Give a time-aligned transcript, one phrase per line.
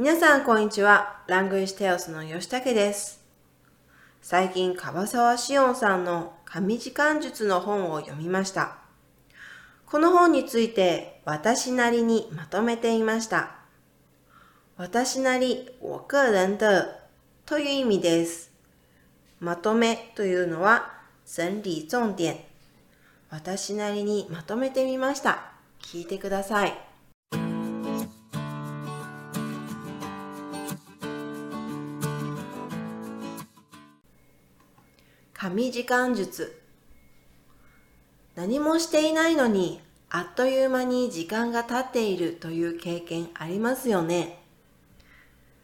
[0.00, 1.24] 皆さん、こんにちは。
[1.26, 3.20] ラングイッシテオスの吉武です。
[4.22, 8.76] 最近、樺沢志音さんの神時間術の本を読みました。
[9.86, 13.56] この本について、私なりにまとめていました。
[14.76, 16.84] 私なり、我个人的
[17.44, 18.52] という意味です。
[19.40, 20.92] まとめというのは、
[21.24, 22.38] 整理重点。
[23.30, 25.54] 私なりにまとめてみました。
[25.82, 26.87] 聞いてください。
[35.40, 36.60] 神時間術
[38.34, 39.80] 何もしていないのに
[40.10, 44.42] あっという間に時間が経っているという経験ありますよね。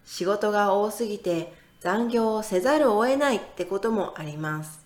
[0.05, 4.78] 仕事が多すぎて残業をせざるを得ないってこともあります。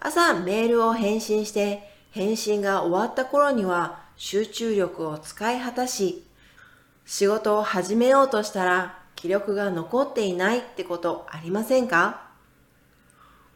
[0.00, 6.24] 朝メールを返信して返信が終わった頃には集中力を使い果たし、
[7.06, 12.31] 仕事を始めようとしたら気力が残っていないってことありませんか？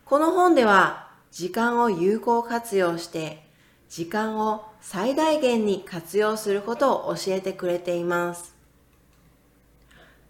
[0.07, 3.43] この本では時間を有効活用して
[3.89, 8.55] 時間を最大限に活用することを教えてくれています。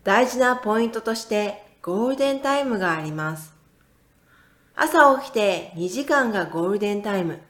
[0.03, 3.53] 大事なポイントとしてゴールデンタイムがあります。
[4.75, 7.43] 朝起きて2時間がゴールデンタイム。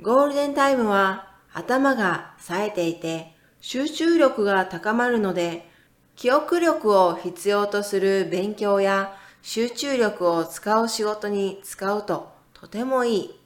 [0.00, 5.68] ゴールデンタイムは頭が冴えていて集中力が高まるので
[6.14, 9.14] 記憶力を必要とする勉強や
[9.48, 13.40] 集中力を使う仕事に使うととてもいい。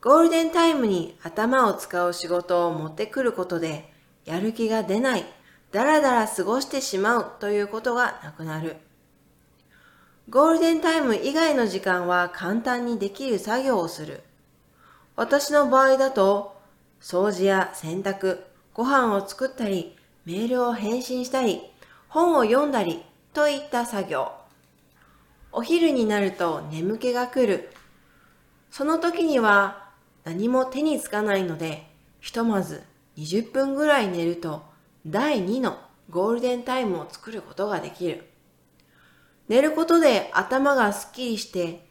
[0.00, 3.92] ゴールデンタイムに頭を使う仕事を持ってくることで
[4.24, 5.26] やる気が出ない、
[5.70, 8.76] だらだら過ごしてしまうということがなくなる。
[10.30, 14.22] ゴールデンタイム以外の時間は簡単にできる作業をする。
[15.14, 16.58] 私の場合だと、
[17.02, 18.40] 掃除や洗濯、
[18.72, 21.60] ご飯を作ったり、メールを返信したり、
[22.08, 23.02] 本を読んだり
[23.34, 24.43] といった作業。
[25.56, 27.70] お昼になると眠気が来る。
[28.70, 29.88] その時には
[30.24, 31.86] 何も手につかないので、
[32.20, 32.82] ひとまず
[33.16, 34.64] 20分ぐらい寝ると
[35.06, 35.78] 第2の
[36.10, 38.24] ゴールデンタイムを作ることができる。
[39.48, 41.86] 寝ることで頭がスッキリして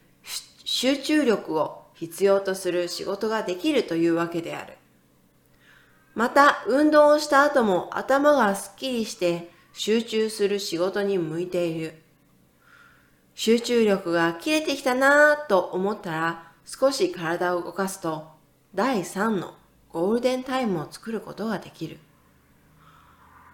[0.66, 4.74] 集中力を必要とする仕事ができるというわけである。
[6.16, 12.03] また、運動をした後も頭がスッキリして集中する仕事に向いている。
[13.36, 18.28] 集中力が切れてきたなぁと思ったら少し体を動かすと
[18.76, 19.56] 第3の
[19.90, 22.00] ゴールデンタイムを作ることができる。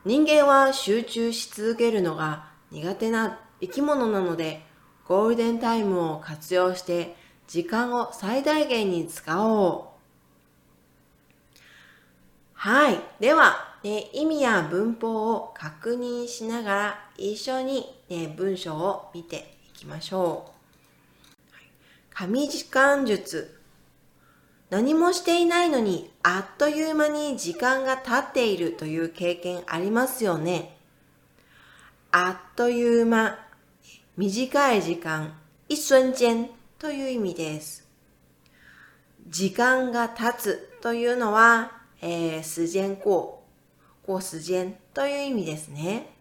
[0.05, 4.61] 人間は集中し続けるのが苦手な生き物なので、
[5.05, 7.15] ゴールデンタイムを活用して
[7.47, 9.93] 時間を最大限に使お
[11.57, 11.59] う。
[12.53, 12.99] はい。
[13.19, 20.51] では、ね、意味や文法を確認しながら一緒に、ね、文章を見てきましょう。
[22.13, 23.55] 神時間術。
[24.69, 30.77] 何もしていないのにあっという間に時間が経っているという経験ありますよね。
[32.11, 33.47] あっという間
[34.15, 35.33] 短い時間、
[35.69, 37.87] 一瞬間という意味です。
[39.27, 43.39] 時間が経つというのは、えー、時間過、
[44.05, 46.18] 過時間という意味ですね。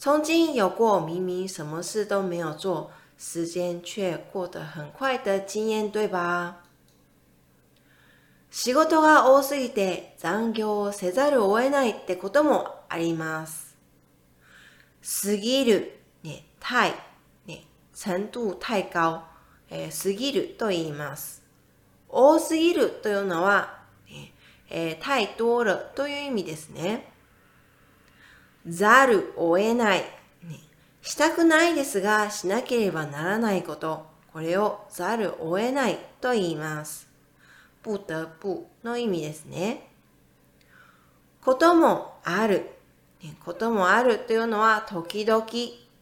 [0.00, 6.54] 曾经有过明明什么事都没有做，时间却过得很快的经验，对吧？
[8.50, 13.76] 仕事が多すぎて残業をせざるを得ないってこともあります。
[15.02, 16.94] 過ぎるね太、
[17.46, 19.24] ね、程度太高、
[19.68, 21.42] えー、すぎると言います。
[22.08, 24.32] 多すぎるというのは、ね
[24.70, 27.09] えー、太多了という意味ですね。
[28.68, 30.04] ざるを得ない、
[31.02, 34.06] したくないですが、しなければならないこと。
[34.32, 37.08] これをざるを得ないと言います。
[37.82, 39.88] 不得不の意味ですね。
[41.42, 42.70] こともある。
[43.44, 45.46] こともあるというのは時々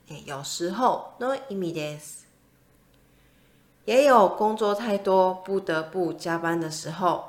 [0.08, 2.28] 有时候の意味です。
[3.86, 7.24] 也有工作太多不得不加班的時候。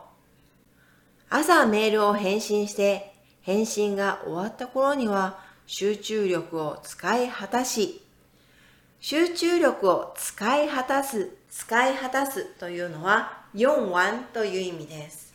[1.29, 3.08] 朝メールを返信して
[3.41, 8.01] 返信が終わった頃には集中力を使い果たし、
[8.99, 15.33] 集中力を使い果たす、使い果たすというのは用完という意味です。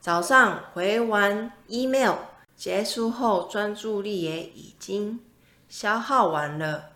[0.00, 2.16] 早上回完 email
[2.56, 5.20] 结束后，专注力也已经
[5.68, 6.90] 消耗完了。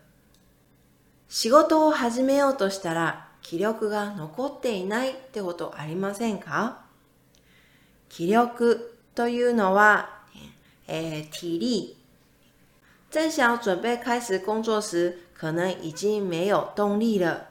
[1.29, 6.81] 仕事を始めようとしたら気力が残っていないってことありませんか？
[8.14, 10.11] 気力というのは、
[10.87, 11.97] え体力。
[13.11, 17.47] 正想准备开始工作时，可能已经没有动力了。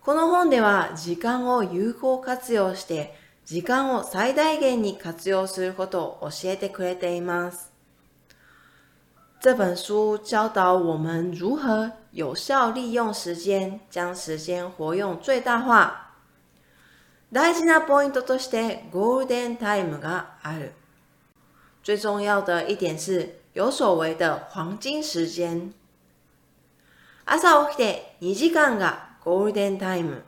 [0.00, 7.72] この本では時間を有効活用して時間を最大限に活用することを教えてくれています。
[9.40, 16.05] 这本书教导我们如何有效利用时间，将时间活用最大化。
[17.32, 20.72] 大事なポイントとしてゴールデンタイムがある。
[21.82, 25.72] 最重要的一点是有所谓的黄金时间。
[27.24, 30.22] 朝起きて2時間がゴールデンタイム。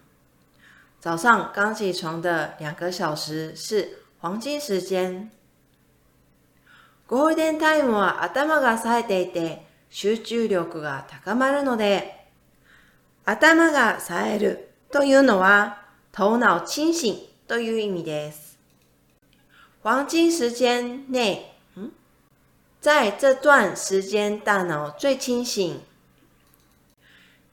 [1.01, 5.31] 早上刚起床的两个小时是黄金时间。
[7.07, 12.27] ゴールデンタイムは頭が冴えていて集中力が高まるので、
[13.25, 17.17] 頭が冴えるというのは頭脑清醒
[17.47, 18.59] という意味です。
[19.83, 21.53] 黄金時間内、
[22.81, 25.81] 在这段時間大脑最清醒。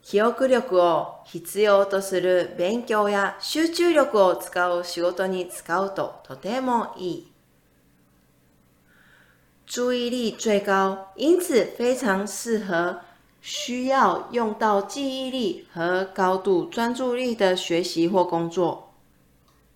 [0.01, 7.31] 記憶力を必要とする勉強や集中力を使う仕事に使うととてもいい。
[9.65, 13.01] 注意力最高，因此非常适合
[13.47, 18.85] 需要用到记忆力和高度专注力的学习或工作。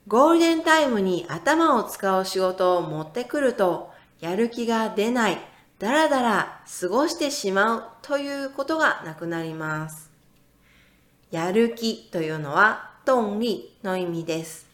[0.07, 5.37] ゴールデンタイムに頭を使う仕事を持ってくると、やる気が出ない、
[5.77, 10.09] だらだら過ごしてしまうということがなくなります。
[11.29, 14.65] やる気というのは、動力の意味です。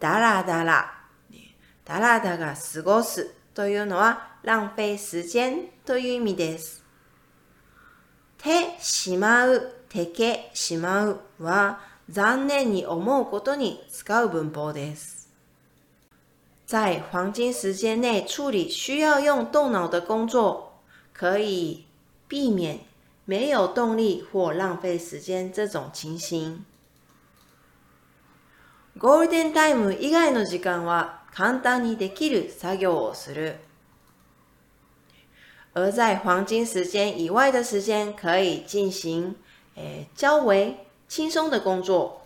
[0.00, 0.94] だらだら、
[1.84, 6.83] だらだら過ごすというのは、浪費時間という意味です。
[8.44, 11.80] てしまう、てけしまうは
[12.10, 15.30] 残念に思うことに使う文法です。
[16.66, 20.72] 在黄金時間内處理需要用動腦的工作，
[21.14, 21.86] 可以
[22.28, 22.80] 避免
[23.24, 26.66] 没有動力或浪費時間這種情形。
[28.98, 33.56] ゴールデンタイム以外の時間は簡単にできる作業をする。
[35.74, 39.36] 而在黄金时间以外的时间，可以进行
[39.74, 42.22] 诶较为轻松的工作。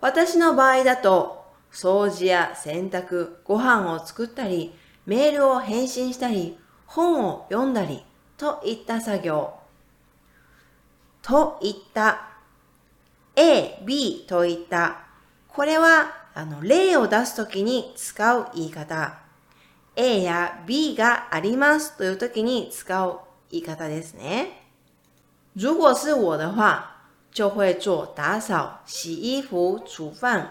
[0.00, 4.74] 私の場合だと、掃除や洗濯、ご飯を作ったり、
[5.06, 8.04] メールを返信したり、本を読んだり
[8.36, 9.54] といった作業。
[11.22, 12.28] といった
[13.34, 15.06] A、B といった。
[15.48, 19.23] これはあの例を出すときに使う言い方。
[19.96, 23.20] A や B がありますという時に使う
[23.50, 24.60] 言い方ですね。
[25.54, 26.96] 如果是我的话，
[27.32, 30.50] 就会做打扫、洗衣服、煮饭、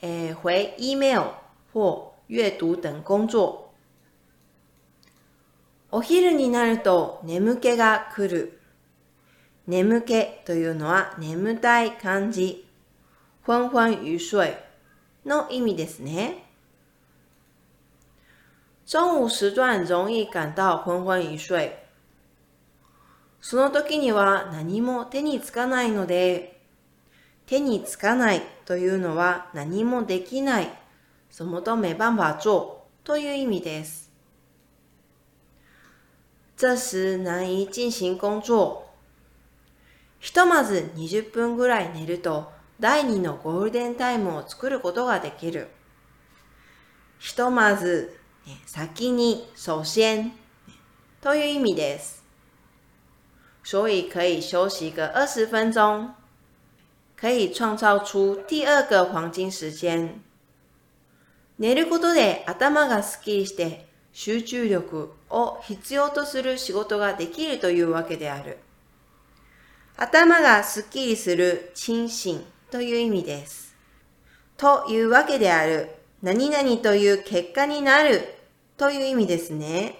[0.00, 1.34] え回 email
[1.72, 3.70] 或阅读等工作。
[5.92, 8.58] お昼になると眠気が来る。
[9.68, 12.66] 眠気というのは眠たい感じ、
[13.46, 14.56] 昏昏欲睡
[15.24, 16.41] の意味ですね。
[18.92, 21.72] 中午時段容易感到昏昏欲睡。
[23.40, 26.60] その時には何も手につかないので、
[27.46, 30.68] 手につかないというのは何もできない、
[31.30, 34.12] 什么都没办法做という意味です。
[36.58, 38.82] 这時難以進行工作。
[40.20, 45.68] ひとまず20分ぐらい寝ると第2のゴールデンタイムを作ることができる。
[47.18, 48.20] ひとまず
[48.66, 50.32] 先に、首先
[51.20, 52.22] という意味です。
[53.62, 56.14] 所以可以休息个二十分钟，
[57.16, 60.20] 可以創造出第二个黄金時間。
[61.58, 68.58] 寝ることで頭がすっきりして集中力を必要とする仕事ができるというわけである。
[69.96, 72.40] 頭がすっきりする清醒
[72.72, 73.76] という意味です。
[74.56, 75.88] というわけである。
[76.22, 78.22] 何々という結果になる
[78.76, 79.98] という意味ですね。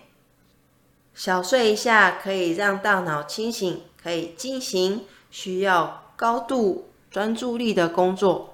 [1.14, 8.50] 小睡一下可以让大脑清醒，可以进行需要高度专注力的工作。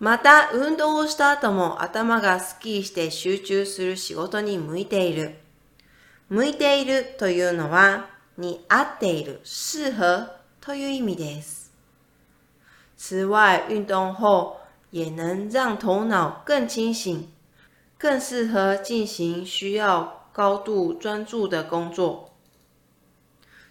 [0.00, 5.36] また、運動をした後も頭がスッキリして集中する仕事に向いている。
[6.28, 10.30] 向いているというのは、に合っている、适合
[10.60, 11.72] という意味です。
[12.96, 14.57] 此外、運動後
[14.90, 17.28] 也能让頭腦更清醒。
[17.98, 22.30] 更适合进行需要高度专注的工作。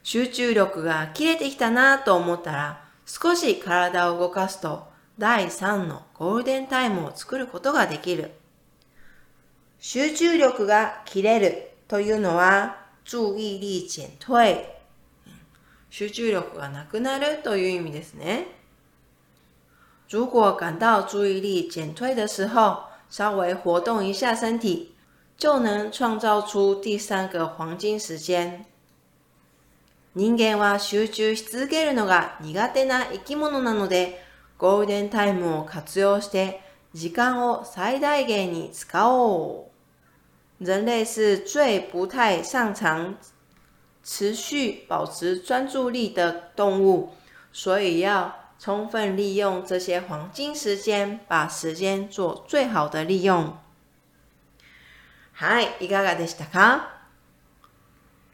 [0.03, 8.31] 集中力が切れてきたなと思ったら、少し体を動かすと第3のゴールデンタイムを作ることができる。
[9.79, 14.65] 集中力が切れるというのは、注意力減退。
[15.89, 18.47] 集中力がなくなるという意味ですね。
[20.09, 24.95] 如果感到注意力减退的时候，稍微活动一下身体，
[25.37, 28.65] 就能创造出第三个黄金时间。
[30.13, 34.23] 人間は集中し続けるのが苦手な生き物なので、
[34.57, 36.61] ゴールデンタイムを活用して
[36.93, 39.67] 時間を最大限に使お
[40.59, 40.63] う。
[40.63, 43.15] 人类是最不太擅长
[44.03, 47.09] 持续保持专注力的动物，
[47.53, 53.57] 所以要充分利用这些黄金时间，把时间做最好的利用。
[55.33, 56.89] はい、いかがでしたか？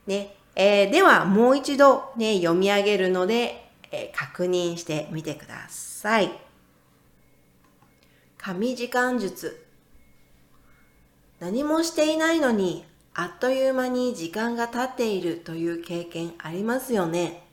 [0.07, 6.31] ね、えー、ではもう一度ね、読み上げるので、えー、確認してみてください。
[8.37, 9.65] 神時間術。
[11.39, 17.43] 何もしていないのに、あっという間に時間が経っているという経験ありますよね。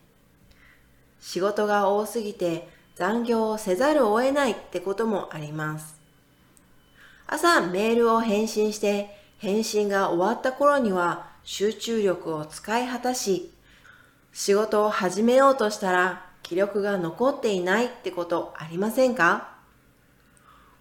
[1.20, 6.00] 仕事が多すぎて残業をせざるを得ないってこともあります。
[7.26, 13.52] 朝メールを返信して返信が終わった頃には集中力を使い果たし、
[14.32, 19.48] 仕事を始めようとしたら気力が残っていないってことありませんか？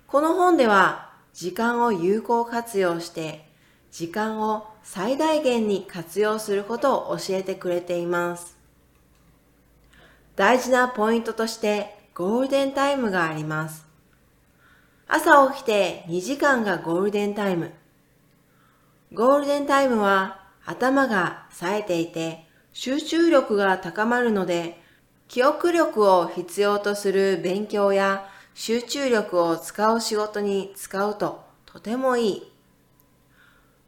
[0.07, 3.47] この本では時間を有効活用して
[3.91, 8.58] 時間を最大限に活用することを教えてくれています。
[10.39, 13.85] 大事なポイントとしてゴールデンタイムがあります。
[15.05, 17.73] 朝起きて2時間がゴールデンタイム。
[19.11, 24.81] ゴールデンタイムは頭が冴えていて集中力が高まるので
[25.27, 32.51] 記憶力を必要とする勉強や集中力を使う仕事に使うととてもいい。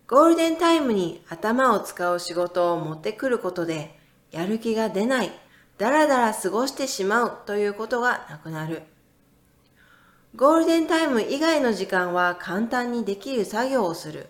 [0.05, 3.98] ゴールデンタイムに頭を使う仕事を持ってくることで
[4.31, 5.31] やる気が出ない、
[5.78, 8.84] だらだら過ごしてしまうということがなくなる。
[10.36, 14.30] ゴールデンタイム以外の時間は簡単にできる作業をする。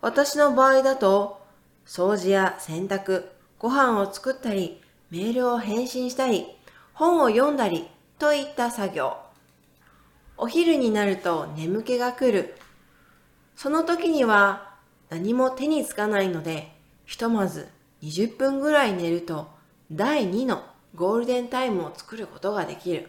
[0.00, 1.44] 私の場合だと、
[1.84, 3.26] 掃除や洗濯、
[3.58, 4.80] ご飯を作ったり、
[5.10, 6.46] メールを返信したり、
[6.94, 7.88] 本を読んだり
[8.18, 9.16] といった作業。
[10.36, 12.54] お昼になると眠気が来る。
[13.56, 14.74] その時には
[15.10, 16.72] 何も手につかないので、
[17.04, 17.68] ひとまず
[18.02, 19.50] 20分ぐらい寝ると
[19.92, 20.62] 第2の
[20.94, 23.08] ゴールデンタイムを作ることができる。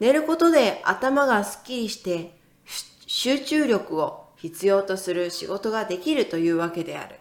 [0.00, 2.38] 寝ることで頭がすっきりして
[3.06, 7.16] 集中力を必要とする仕事ができるというわけである。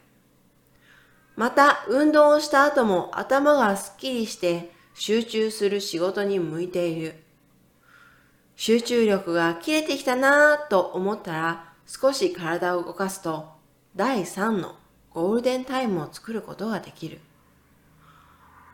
[1.38, 7.24] また、運動をした後も頭がすっきりして集中する仕事に向いている。
[8.58, 13.50] 集中力が切れてきたなぁと思ったら少し体を動かすと
[13.96, 14.76] 第3の
[15.14, 17.20] ゴールデンタイムを作ることができる。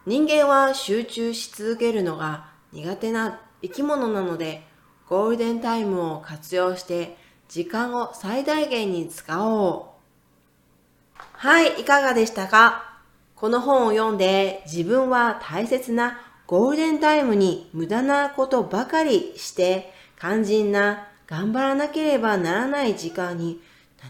[0.08, 4.64] 人間は集中し続けるのが苦手な生き物なので
[5.08, 7.18] ゴールデンタイムを活用して
[7.50, 11.22] 時間を最大限に使おう。
[11.34, 13.00] はい、いかがでしたか？
[13.36, 23.62] この本を読んで自分は大切なゴールデンタイムに無駄なことばかりして肝心な頑張らなければならない時間に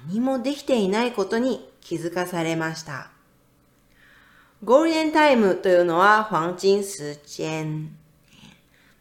[0.07, 3.09] 何もできていないことに気づかされました。
[4.63, 7.97] ゴールデンタイムというのは黄金時間。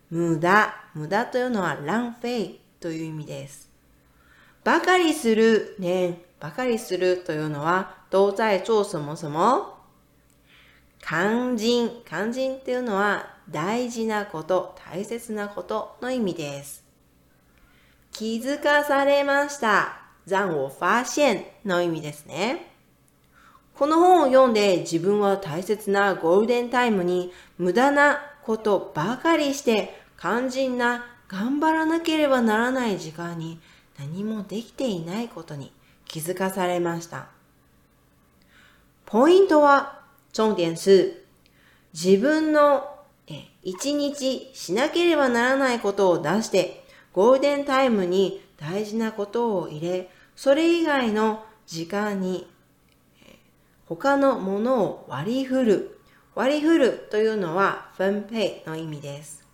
[0.09, 3.69] 無駄、無駄というのは浪費という意味です。
[4.65, 9.75] ばかりする、ね、ばかりするというのは、都在做什么什么
[11.03, 16.83] 肝心、肝心っていうのは大事なこと、大切なことの意味です。
[18.13, 19.99] 気づかされました。
[20.27, 22.70] 让我发現の意味ですね。
[23.81, 33.59] この本を読んで自分は大切なゴールデンタイムに無駄なことばかりして肝心な頑張らなければならない時間に
[33.99, 35.73] 何もできていないことに
[36.05, 37.29] 気づかされました。
[39.07, 40.03] ポイントは、
[40.35, 41.25] 重点是、
[41.95, 42.85] 自分の
[43.63, 46.85] 一日しなければならないことを出して、
[47.15, 52.47] ゴールデンタイムに大事なことを入れ、それ以外の時間に
[53.91, 56.01] 他のものを割り振る。
[56.37, 59.45] 割り振るというのは分配の意味です。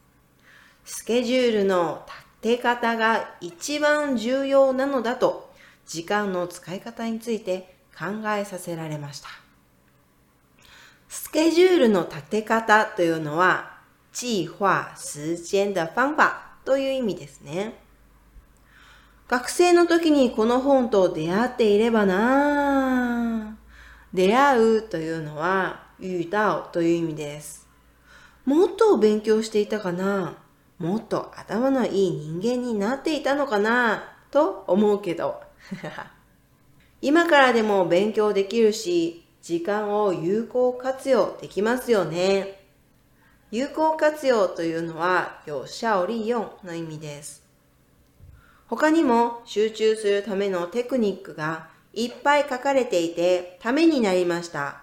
[0.84, 2.04] スケジュールの
[2.42, 5.50] 手方が一番重要なのだと
[5.86, 9.28] 時間の使い方について考えさせられました。
[11.08, 13.78] スケジュールの立て方というのは
[14.12, 16.30] 計划時間的方法
[16.66, 17.72] という意味ですね。
[19.28, 23.15] 学生の時にこの本と出会っていればなぁ
[24.16, 27.68] 出会うというのは遇到という意味です。
[28.46, 30.38] もっと勉強していたかな？
[30.78, 34.02] もっと頭のいい人間になっていたのかな？
[34.30, 35.42] と思うけど。
[37.02, 42.64] 今からでも勉強できるし、時間を有効活用できますよね。
[43.50, 47.44] 有効活用というのは、有效利用の意味です。
[48.66, 54.82] 他にも集中するためのテクニックがいっぱい書かれていてためになりました。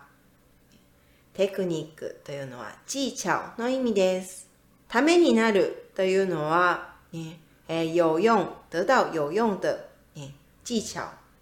[1.33, 4.49] テクニックというのは技巧の意味です。
[4.87, 9.77] ためになるというのは、ね、え有用、得到有用的、
[10.15, 11.01] ね、技巧、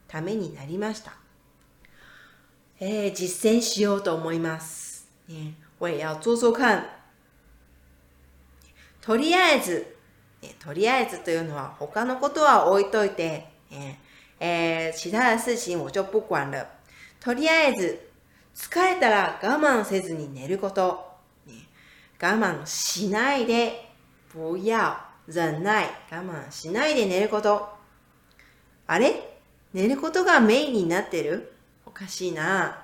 [0.10, 1.14] ためになりました。
[2.82, 5.08] えー、実践しようと思います。
[5.30, 6.86] ね、我也要做做看。
[9.00, 9.96] とりあえず、
[10.42, 14.11] ね、とりあえずというのは他のことは置いといて、えー、
[14.44, 16.68] えー、其他的事情我就不管了。
[17.20, 18.10] とりあえず、
[18.56, 21.12] 疲れたら我慢せずに寝ること。
[22.20, 23.88] 我慢しないで、
[24.30, 27.70] 不要、忍耐、我慢しないで寝ること。
[28.88, 29.14] あれ？
[29.74, 31.54] 寝ることがメインになってる？
[31.86, 32.84] おかしいな。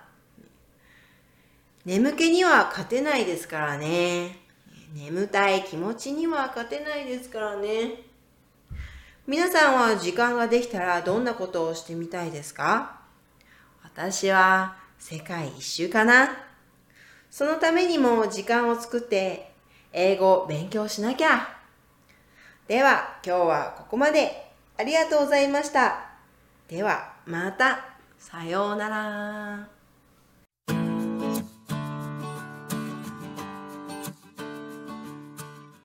[1.85, 4.37] 眠気には勝てないですからね。
[4.93, 8.03] 眠たい気持ちには勝てないですからね。
[9.27, 13.01] 皆さんは時間ができたらどんなことをしてみたいですか？
[13.83, 16.29] 私は世界一周かな。
[17.29, 19.51] そのためにも時間を作って
[19.91, 21.45] 英語を勉強しなきゃ。
[22.69, 24.47] では今日はここまで。
[24.77, 26.05] ありがとうございました。
[26.69, 27.83] ではまた。
[28.17, 29.76] さようなら。